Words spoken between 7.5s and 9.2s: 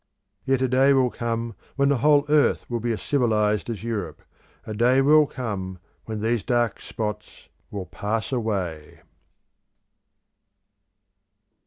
will pass away.